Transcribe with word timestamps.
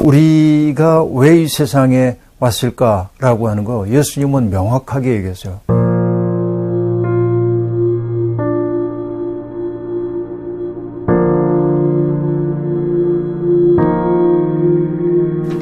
우리가 0.00 1.04
왜 1.04 1.42
이 1.42 1.48
세상에 1.48 2.16
왔을까라고 2.38 3.48
하는 3.48 3.64
거 3.64 3.86
예수님은 3.88 4.50
명확하게 4.50 5.12
얘기했어요. 5.16 5.60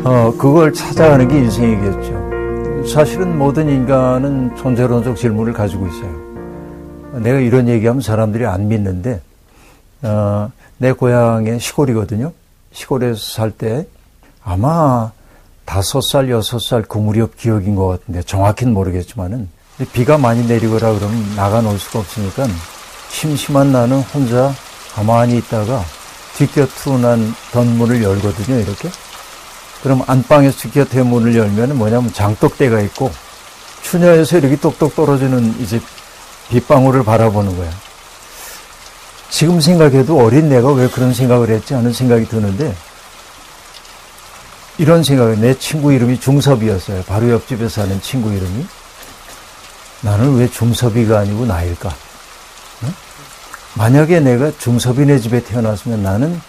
어, 0.05 0.33
그걸 0.39 0.73
찾아가는 0.73 1.29
게 1.29 1.39
인생이겠죠. 1.39 2.87
사실은 2.87 3.37
모든 3.37 3.69
인간은 3.69 4.57
존재론적 4.57 5.17
질문을 5.17 5.53
가지고 5.53 5.87
있어요. 5.87 6.29
내가 7.21 7.39
이런 7.41 7.69
얘기하면 7.69 8.01
사람들이 8.01 8.47
안 8.47 8.69
믿는데, 8.69 9.21
어, 10.03 10.51
내 10.79 10.93
고향의 10.93 11.61
시골이거든요. 11.61 12.33
시골에서 12.73 13.17
살 13.21 13.51
때 13.51 13.87
아마 14.49 15.11
다섯 15.67 16.01
살, 16.01 16.31
여섯 16.31 16.59
살 16.59 16.83
그 16.83 16.97
무렵 16.97 17.37
기억인 17.37 17.75
것 17.75 17.87
같은데 17.87 18.23
정확히는 18.23 18.73
모르겠지만은 18.73 19.49
비가 19.93 20.17
많이 20.17 20.47
내리거나 20.47 20.95
그러면 20.95 21.37
나가 21.37 21.61
놀 21.61 21.79
수가 21.79 21.99
없으니까 21.99 22.47
심심한 23.11 23.73
나는 23.73 24.01
혼자 24.01 24.53
가만히 24.95 25.37
있다가 25.37 25.85
뒷곁으로 26.37 26.99
난 26.99 27.35
던문을 27.53 28.03
열거든요, 28.03 28.59
이렇게. 28.59 28.89
그럼 29.83 30.03
안방에서 30.07 30.57
뒷곁에 30.59 31.03
문을 31.03 31.37
열면 31.37 31.77
뭐냐면 31.77 32.13
장독대가 32.13 32.81
있고 32.81 33.11
추녀에서 33.83 34.39
이렇게 34.39 34.57
똑똑 34.57 34.97
떨어지는 34.97 35.61
이제 35.61 35.81
빗방울을 36.49 37.05
바라보는 37.05 37.57
거야. 37.57 37.71
지금 39.31 39.61
생각해도 39.61 40.19
어린 40.19 40.49
내가 40.49 40.73
왜 40.73 40.89
그런 40.89 41.13
생각을 41.13 41.51
했지 41.51 41.75
하는 41.75 41.93
생각이 41.93 42.27
드는데 42.27 42.75
이런 44.79 45.03
생각이 45.03 45.41
내 45.41 45.55
친구 45.59 45.93
이름이 45.93 46.21
중섭이었어요. 46.21 47.03
바로 47.03 47.31
옆집에 47.31 47.69
사는 47.69 48.01
친구 48.01 48.33
이름이. 48.33 48.65
나는 50.03 50.37
왜 50.37 50.49
중섭이가 50.49 51.19
아니고 51.19 51.47
나일까? 51.47 51.89
응? 52.85 52.89
만약에 53.77 54.21
내가 54.21 54.53
중섭이네 54.57 55.19
집에 55.19 55.43
태어났으면 55.43 56.03
나는 56.05 56.41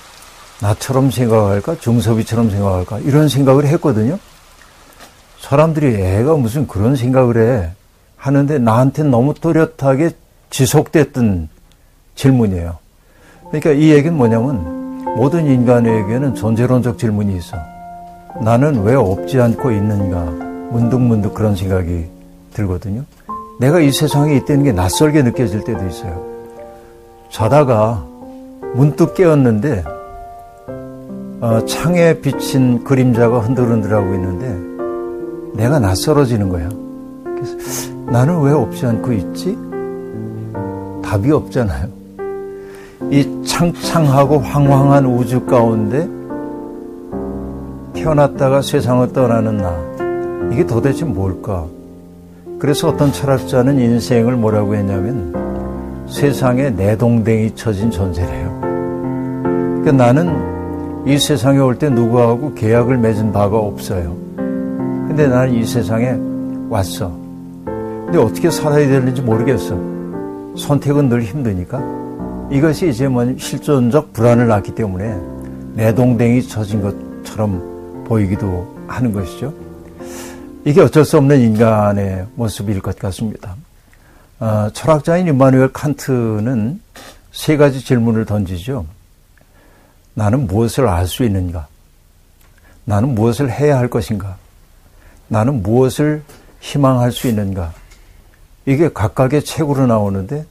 나처럼 0.62 1.10
생각할까? 1.10 1.80
중섭이처럼 1.80 2.52
생각할까? 2.52 3.00
이런 3.00 3.30
생각을 3.30 3.66
했거든요. 3.66 4.20
사람들이 5.40 5.96
애가 5.96 6.36
무슨 6.36 6.68
그런 6.68 6.96
생각을 6.96 7.38
해. 7.38 7.72
하는데 8.16 8.60
나한테 8.60 9.04
너무 9.04 9.34
또렷하게 9.34 10.12
지속됐던 10.50 11.48
질문이에요. 12.16 12.78
그러니까 13.48 13.72
이 13.72 13.92
얘기는 13.92 14.16
뭐냐면 14.16 15.16
모든 15.16 15.48
인간에게는 15.48 16.36
존재론적 16.36 17.00
질문이 17.00 17.38
있어. 17.38 17.58
나는 18.38 18.84
왜 18.84 18.96
없지 18.96 19.40
않고 19.40 19.72
있는가? 19.72 20.24
문득문득 20.72 21.34
그런 21.34 21.56
생각이 21.56 22.06
들거든요. 22.54 23.04
내가 23.60 23.80
이 23.80 23.92
세상에 23.92 24.36
있다는 24.38 24.64
게 24.64 24.72
낯설게 24.72 25.24
느껴질 25.24 25.64
때도 25.64 25.86
있어요. 25.88 26.26
자다가 27.30 28.06
문득 28.76 29.14
깨었는데 29.14 29.84
어, 31.42 31.66
창에 31.66 32.20
비친 32.20 32.84
그림자가 32.84 33.40
흔들흔들하고 33.40 34.14
있는데 34.14 35.62
내가 35.62 35.80
낯설어지는 35.80 36.50
거야. 36.50 36.70
그래서 37.24 37.92
나는 38.06 38.42
왜 38.42 38.52
없지 38.54 38.86
않고 38.86 39.12
있지? 39.14 39.58
답이 41.04 41.32
없잖아요. 41.32 41.88
이 43.10 43.44
창창하고 43.46 44.40
황황한 44.40 45.06
우주 45.06 45.46
가운데 45.46 46.08
태어났다가 48.00 48.62
세상을 48.62 49.12
떠나는 49.12 49.58
나. 49.58 49.76
이게 50.54 50.66
도대체 50.66 51.04
뭘까? 51.04 51.66
그래서 52.58 52.88
어떤 52.88 53.12
철학자는 53.12 53.78
인생을 53.78 54.36
뭐라고 54.38 54.76
했냐면 54.76 55.36
세상에 56.08 56.70
내동댕이 56.70 57.56
쳐진 57.56 57.92
존재래요. 57.92 58.58
그러니까 59.82 59.92
나는 59.92 61.06
이 61.06 61.18
세상에 61.18 61.60
올 61.60 61.76
때 61.76 61.90
누구하고 61.90 62.54
계약을 62.54 62.98
맺은 62.98 63.32
바가 63.34 63.58
없어요. 63.58 64.16
근데 65.08 65.28
나는 65.28 65.54
이 65.54 65.66
세상에 65.66 66.18
왔어. 66.70 67.12
근데 67.66 68.18
어떻게 68.18 68.50
살아야 68.50 68.88
되는지 68.88 69.22
모르겠어. 69.22 69.78
선택은 70.58 71.10
늘 71.10 71.22
힘드니까. 71.22 71.82
이것이 72.50 72.90
이제 72.90 73.08
뭐 73.08 73.26
실존적 73.38 74.14
불안을 74.14 74.48
낳기 74.48 74.74
때문에 74.74 75.18
내동댕이 75.76 76.44
쳐진 76.44 76.82
것처럼 76.82 77.79
보이기도 78.10 78.76
하는 78.88 79.14
것이죠. 79.14 79.54
이게 80.66 80.82
어쩔 80.82 81.06
수 81.06 81.18
없는 81.18 81.40
인간의 81.40 82.26
모습일 82.36 82.82
것 82.82 82.98
같습니다. 82.98 83.56
어, 84.40 84.70
철학자인 84.74 85.28
임마누엘 85.28 85.72
칸트는 85.72 86.82
세 87.32 87.56
가지 87.56 87.82
질문을 87.82 88.26
던지죠. 88.26 88.86
나는 90.16 90.48
무엇을 90.48 90.88
알 90.88 91.08
수 91.08 91.24
있는가? 91.24 91.68
나는 92.84 93.14
무엇을 93.14 93.52
해야 93.52 93.78
할 93.78 93.88
것인가? 93.88 94.38
나는 95.28 95.62
무엇을 95.62 96.24
희망할 96.60 97.12
수 97.12 97.28
있는가? 97.28 97.74
이게 98.66 98.90
각각의 98.92 99.44
책으로 99.44 99.86
나오는데 99.86 100.46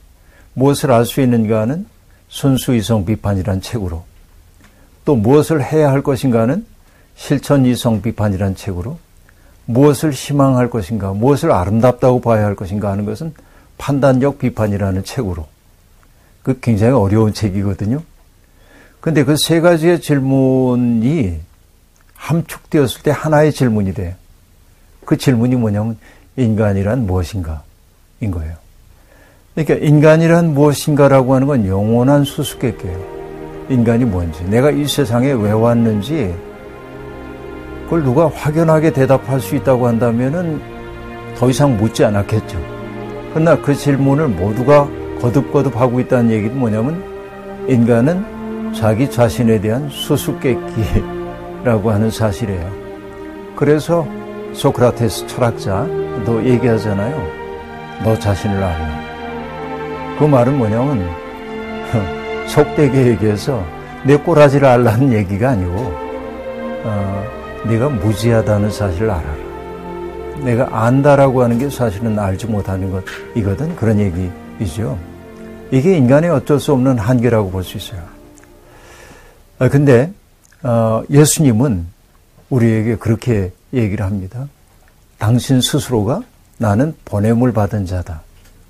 무엇을 0.53 0.91
알 0.91 1.05
수 1.05 1.21
있는가는 1.21 1.85
순수 2.29 2.73
이성 2.73 3.05
비판이란 3.05 3.61
책으로 3.61 4.05
또 5.03 5.15
무엇을 5.15 5.63
해야 5.63 5.91
할 5.91 6.01
것인가는 6.01 6.65
실천이성 7.19 8.01
비판이란 8.01 8.55
책으로 8.55 8.97
무엇을 9.65 10.11
희망할 10.11 10.69
것인가, 10.69 11.11
무엇을 11.11 11.51
아름답다고 11.51 12.21
봐야 12.21 12.45
할 12.45 12.55
것인가 12.55 12.89
하는 12.89 13.05
것은 13.05 13.33
판단력 13.77 14.39
비판이라는 14.39 15.03
책으로. 15.03 15.45
그 16.41 16.59
굉장히 16.59 16.93
어려운 16.93 17.33
책이거든요. 17.33 18.01
근데 19.01 19.23
그 19.23 19.35
세 19.37 19.59
가지의 19.59 20.01
질문이 20.01 21.39
함축되었을 22.15 23.03
때 23.03 23.11
하나의 23.11 23.51
질문이 23.53 23.93
돼요. 23.93 24.13
그 25.05 25.17
질문이 25.17 25.55
뭐냐면 25.55 25.97
인간이란 26.37 27.05
무엇인가? 27.05 27.63
인 28.21 28.31
거예요. 28.31 28.55
그러니까 29.55 29.85
인간이란 29.85 30.53
무엇인가라고 30.53 31.35
하는 31.35 31.47
건 31.47 31.67
영원한 31.67 32.23
수수께끼예요. 32.23 33.19
인간이 33.69 34.05
뭔지, 34.05 34.43
내가 34.45 34.71
이 34.71 34.87
세상에 34.87 35.31
왜 35.31 35.51
왔는지 35.51 36.33
그걸 37.89 38.03
누가 38.03 38.27
확연하게 38.27 38.93
대답할 38.93 39.39
수 39.39 39.55
있다고 39.55 39.87
한다면은 39.87 40.61
더 41.35 41.49
이상 41.49 41.75
묻지 41.75 42.05
않았겠죠. 42.05 42.59
그러나 43.33 43.59
그 43.59 43.73
질문을 43.73 44.27
모두가 44.27 44.87
거듭거듭 45.19 45.75
하고 45.75 45.99
있다는 45.99 46.29
얘기는 46.29 46.55
뭐냐면 46.55 47.03
인간은 47.67 48.75
자기 48.75 49.09
자신에 49.09 49.59
대한 49.59 49.89
수수께끼라고 49.89 51.89
하는 51.89 52.11
사실이에요. 52.11 52.71
그래서 53.55 54.07
소크라테스 54.53 55.25
철학자도 55.25 56.45
얘기하잖아요. 56.45 57.19
너 58.03 58.19
자신을 58.19 58.55
알라. 58.55 58.99
그 60.19 60.25
말은 60.25 60.59
뭐냐면 60.59 61.09
속되게 62.45 63.07
얘기해서 63.07 63.63
내 64.03 64.15
꼬라지를 64.15 64.67
알라는 64.67 65.11
얘기가 65.11 65.49
아니고 65.49 65.91
어, 66.83 67.38
네가 67.67 67.89
무지하다는 67.89 68.71
사실을 68.71 69.09
알아라. 69.11 69.49
내가 70.43 70.85
안다라고 70.85 71.43
하는 71.43 71.59
게 71.59 71.69
사실은 71.69 72.17
알지 72.17 72.47
못하는 72.47 72.91
것이거든. 72.91 73.75
그런 73.75 73.99
얘기이죠. 73.99 74.97
이게 75.71 75.97
인간의 75.97 76.29
어쩔 76.29 76.59
수 76.59 76.71
없는 76.73 76.97
한계라고 76.97 77.51
볼 77.51 77.63
수 77.63 77.77
있어요. 77.77 78.01
아, 79.59 79.67
근데 79.67 80.11
어, 80.63 81.03
예수님은 81.09 81.85
우리에게 82.49 82.95
그렇게 82.95 83.51
얘기를 83.73 84.05
합니다. 84.05 84.47
당신 85.17 85.61
스스로가 85.61 86.21
나는 86.57 86.95
보냄을 87.05 87.51
받은 87.51 87.85
자다. 87.85 88.21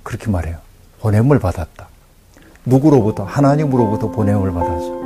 그렇게 0.04 0.30
말해요. 0.30 0.58
보냄을 1.02 1.40
받았다. 1.40 1.88
누구로부터? 2.66 3.24
하나님으로부터 3.24 4.10
보냄을 4.12 4.52
받아서. 4.52 5.00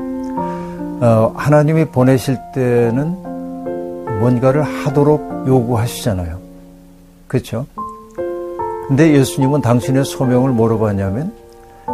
어, 1.05 1.33
하나님이 1.35 1.85
보내실 1.85 2.37
때는 2.55 3.32
뭔가를 4.23 4.63
하도록 4.63 5.45
요구하시잖아요. 5.45 6.37
그렇죠? 7.27 7.65
근데 8.87 9.13
예수님은 9.17 9.59
당신의 9.59 10.05
소명을 10.05 10.51
뭐로 10.51 10.79
봤냐면 10.79 11.33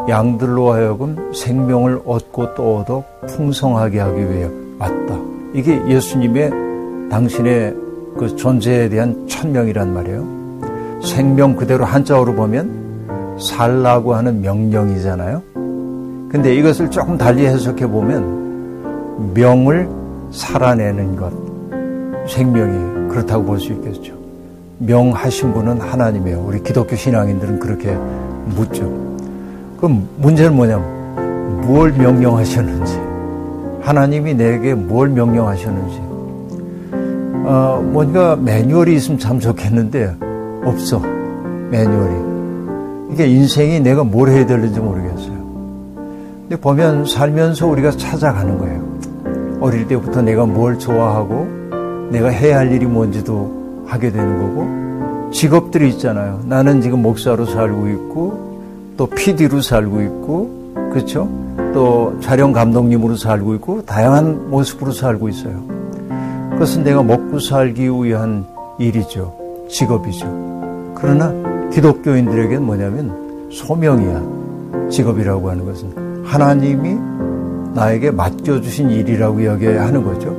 양들로 0.07 0.71
하여금 0.71 1.33
생명을 1.33 2.01
얻고 2.05 2.53
또 2.53 2.77
얻어 2.77 3.03
풍성하게 3.27 3.99
하기 3.99 4.19
위해 4.29 4.47
왔다. 4.77 5.17
이게 5.53 5.81
예수님의 5.87 6.51
당신의 7.09 7.75
그 8.15 8.35
존재에 8.35 8.89
대한 8.89 9.27
천명이란 9.27 9.91
말이에요. 9.91 11.01
생명 11.01 11.55
그대로 11.55 11.83
한자어로 11.83 12.35
보면 12.35 13.37
살라고 13.39 14.13
하는 14.13 14.41
명령이잖아요. 14.41 15.41
근데 16.29 16.53
이것을 16.53 16.91
조금 16.91 17.17
달리 17.17 17.47
해석해 17.47 17.87
보면 17.87 19.33
명을 19.33 19.89
살아내는 20.31 21.15
것, 21.15 21.48
생명이 22.27 23.09
그렇다고 23.09 23.43
볼 23.45 23.59
수 23.59 23.73
있겠죠. 23.73 24.13
명하신 24.79 25.53
분은 25.53 25.81
하나님이에요. 25.81 26.43
우리 26.45 26.63
기독교 26.63 26.95
신앙인들은 26.95 27.59
그렇게 27.59 27.97
묻죠. 28.55 28.83
그럼 29.77 30.07
문제는 30.17 30.55
뭐냐면 30.55 31.61
뭘 31.67 31.91
명령하셨는지 31.91 32.99
하나님이 33.81 34.35
내게 34.35 34.73
뭘 34.75 35.09
명령하셨는지 35.09 36.01
어, 37.45 37.81
뭔가 37.91 38.35
매뉴얼이 38.35 38.95
있으면 38.95 39.19
참 39.19 39.39
좋겠는데 39.39 40.15
없어 40.63 40.99
매뉴얼이 41.71 42.29
이게 43.13 43.27
인생이 43.27 43.79
내가 43.79 44.03
뭘 44.03 44.29
해야 44.29 44.45
되는지 44.45 44.79
모르겠어요. 44.79 45.39
근데 46.41 46.55
보면 46.55 47.05
살면서 47.05 47.67
우리가 47.67 47.91
찾아가는 47.91 48.57
거예요. 48.57 49.59
어릴 49.61 49.87
때부터 49.87 50.21
내가 50.21 50.45
뭘 50.45 50.77
좋아하고 50.79 51.58
내가 52.09 52.29
해야 52.29 52.57
할 52.57 52.71
일이 52.71 52.85
뭔지도 52.85 53.83
하게 53.85 54.11
되는 54.11 54.39
거고 54.39 55.31
직업들이 55.31 55.89
있잖아요. 55.89 56.41
나는 56.45 56.81
지금 56.81 57.01
목사로 57.01 57.45
살고 57.45 57.87
있고 57.89 58.61
또 58.97 59.05
PD로 59.07 59.61
살고 59.61 60.01
있고 60.01 60.73
그렇죠? 60.91 61.29
또 61.73 62.17
촬영 62.19 62.51
감독님으로 62.51 63.15
살고 63.15 63.55
있고 63.55 63.85
다양한 63.85 64.49
모습으로 64.49 64.91
살고 64.91 65.29
있어요. 65.29 65.63
그것은 66.51 66.83
내가 66.83 67.03
먹고 67.03 67.39
살기 67.39 67.89
위한 67.89 68.45
일이죠. 68.79 69.33
직업이죠. 69.69 70.93
그러나 70.95 71.33
기독교인들에게는 71.71 72.63
뭐냐면 72.63 73.49
소명이야. 73.51 74.89
직업이라고 74.89 75.49
하는 75.49 75.65
것은 75.65 76.25
하나님이 76.25 76.97
나에게 77.73 78.11
맡겨주신 78.11 78.89
일이라고 78.89 79.45
여겨야 79.45 79.85
하는 79.85 80.03
거죠. 80.03 80.35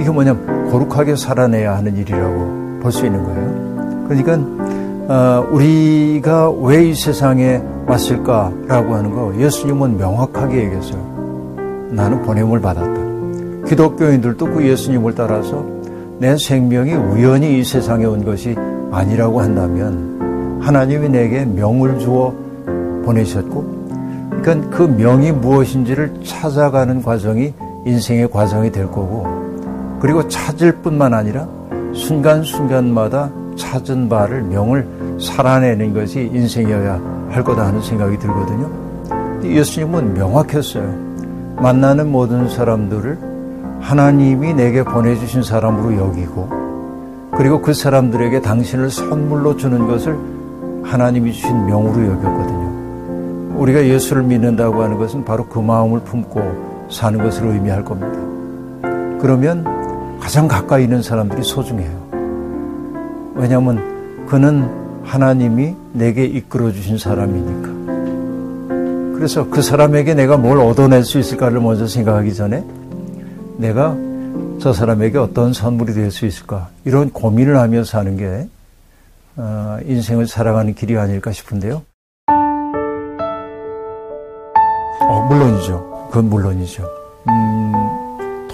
이게 0.00 0.10
뭐냐면 0.10 0.70
거룩하게 0.70 1.16
살아내야 1.16 1.76
하는 1.76 1.96
일이라고 1.96 2.80
볼 2.82 2.92
수 2.92 3.06
있는 3.06 3.22
거예요. 3.24 4.06
그러니까 4.08 4.38
어, 5.06 5.46
우리가 5.50 6.50
왜 6.50 6.88
이 6.88 6.94
세상에 6.94 7.62
왔을까라고 7.86 8.94
하는 8.94 9.10
거 9.10 9.34
예수님은 9.38 9.96
명확하게 9.98 10.64
얘기했어요. 10.64 11.88
나는 11.90 12.22
보냄을 12.22 12.60
받았다. 12.60 13.68
기독교인들도 13.68 14.46
그 14.46 14.66
예수님을 14.66 15.14
따라서 15.14 15.64
내 16.18 16.36
생명이 16.36 16.92
우연히 16.94 17.58
이 17.58 17.64
세상에 17.64 18.04
온 18.04 18.24
것이 18.24 18.54
아니라고 18.90 19.40
한다면 19.40 20.60
하나님이 20.62 21.08
내게 21.08 21.44
명을 21.44 21.98
주어 21.98 22.32
보내셨고 23.04 23.84
그러니까 24.42 24.70
그 24.70 24.82
명이 24.82 25.32
무엇인지를 25.32 26.14
찾아가는 26.24 27.02
과정이 27.02 27.52
인생의 27.86 28.30
과정이 28.30 28.70
될 28.72 28.86
거고 28.86 29.43
그리고 30.04 30.28
찾을 30.28 30.82
뿐만 30.82 31.14
아니라 31.14 31.48
순간순간마다 31.94 33.30
찾은 33.56 34.10
바를 34.10 34.42
명을 34.42 34.86
살아내는 35.18 35.94
것이 35.94 36.30
인생이어야 36.30 37.00
할 37.30 37.42
거다 37.42 37.64
하는 37.66 37.80
생각이 37.80 38.18
들거든요. 38.18 38.70
예수님은 39.42 40.12
명확했어요. 40.12 40.94
만나는 41.56 42.12
모든 42.12 42.50
사람들을 42.50 43.18
하나님이 43.80 44.52
내게 44.52 44.84
보내주신 44.84 45.42
사람으로 45.42 45.96
여기고 45.96 47.30
그리고 47.34 47.62
그 47.62 47.72
사람들에게 47.72 48.42
당신을 48.42 48.90
선물로 48.90 49.56
주는 49.56 49.86
것을 49.86 50.18
하나님이 50.82 51.32
주신 51.32 51.64
명으로 51.64 52.04
여겼거든요. 52.12 53.56
우리가 53.58 53.86
예수를 53.86 54.22
믿는다고 54.24 54.82
하는 54.82 54.98
것은 54.98 55.24
바로 55.24 55.46
그 55.46 55.60
마음을 55.60 56.00
품고 56.00 56.88
사는 56.90 57.18
것을 57.22 57.46
의미할 57.46 57.82
겁니다. 57.82 58.18
그러면 59.18 59.73
가장 60.24 60.48
가까이 60.48 60.84
있는 60.84 61.02
사람들이 61.02 61.42
소중해요. 61.42 62.08
왜냐하면 63.34 64.26
그는 64.26 64.66
하나님이 65.04 65.76
내게 65.92 66.24
이끌어 66.24 66.72
주신 66.72 66.96
사람이니까. 66.96 67.74
그래서 69.16 69.50
그 69.50 69.60
사람에게 69.60 70.14
내가 70.14 70.38
뭘 70.38 70.60
얻어낼 70.60 71.04
수 71.04 71.18
있을까를 71.18 71.60
먼저 71.60 71.86
생각하기 71.86 72.32
전에 72.32 72.64
내가 73.58 73.94
저 74.60 74.72
사람에게 74.72 75.18
어떤 75.18 75.52
선물이 75.52 75.92
될 75.92 76.10
수 76.10 76.24
있을까 76.24 76.70
이런 76.86 77.10
고민을 77.10 77.58
하며 77.58 77.84
사는 77.84 78.16
게 78.16 78.48
어, 79.36 79.76
인생을 79.84 80.26
살아가는 80.26 80.74
길이 80.74 80.96
아닐까 80.96 81.32
싶은데요. 81.32 81.82
어, 85.02 85.26
물론이죠. 85.28 86.08
그건 86.08 86.30
물론이죠. 86.30 86.82
음, 87.28 88.03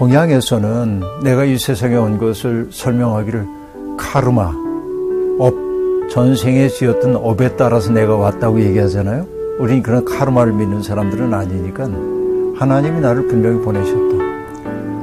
동양에서는 0.00 1.02
내가 1.23 1.44
이 1.44 1.58
세상에 1.58 1.94
온 1.94 2.17
것을 2.17 2.69
설명하기를 2.70 3.47
카르마, 3.99 4.50
업, 5.38 5.55
전생에 6.11 6.69
지었던 6.69 7.17
업에 7.17 7.55
따라서 7.56 7.93
내가 7.93 8.17
왔다고 8.17 8.62
얘기하잖아요. 8.62 9.26
우리는 9.58 9.82
그런 9.82 10.02
카르마를 10.06 10.55
믿는 10.55 10.82
사람들은 10.82 11.35
아니니까 11.35 11.85
하나님이 12.58 13.00
나를 13.02 13.26
분명히 13.26 13.61
보내셨다. 13.61 14.17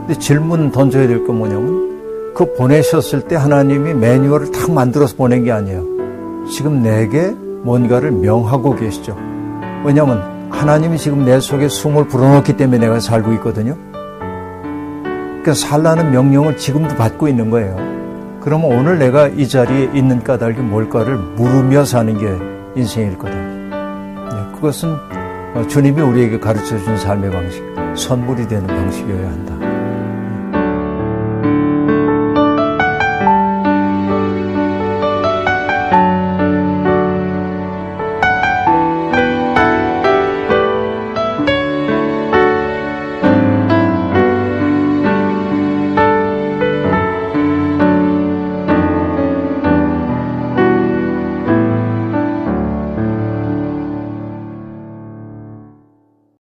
근데 0.07 0.17
질문 0.17 0.71
던져야 0.71 1.07
될 1.07 1.23
건 1.27 1.37
뭐냐면 1.37 2.33
그 2.33 2.55
보내셨을 2.55 3.21
때 3.27 3.35
하나님이 3.35 3.93
매뉴얼을 3.93 4.51
탁 4.51 4.71
만들어서 4.71 5.15
보낸 5.15 5.43
게 5.43 5.51
아니에요. 5.51 5.85
지금 6.51 6.81
내게 6.81 7.29
뭔가를 7.61 8.09
명하고 8.09 8.75
계시죠. 8.75 9.15
왜냐하면 9.85 10.49
하나님이 10.49 10.97
지금 10.97 11.23
내 11.23 11.39
속에 11.39 11.67
숨을 11.67 12.07
불어넣기 12.07 12.57
때문에 12.57 12.79
내가 12.79 12.99
살고 12.99 13.33
있거든요. 13.33 13.77
그러니까 15.47 15.65
살라는 15.65 16.11
명령을 16.11 16.57
지금도 16.57 16.95
받고 16.95 17.29
있는 17.29 17.49
거예요. 17.49 17.77
그러면 18.41 18.69
오늘 18.69 18.99
내가 18.99 19.29
이 19.29 19.47
자리에 19.47 19.91
있는 19.93 20.21
까닭이 20.21 20.59
뭘까를 20.59 21.15
물으며 21.15 21.85
사는 21.85 22.17
게 22.17 22.27
인생일 22.75 23.17
거다. 23.17 23.33
네, 23.33 24.51
그것은 24.53 24.93
주님이 25.69 26.01
우리에게 26.01 26.37
가르쳐 26.41 26.77
준 26.77 26.97
삶의 26.97 27.31
방식, 27.31 27.63
선물이 27.95 28.49
되는 28.49 28.67
방식이어야 28.67 29.25
한다. 29.25 29.56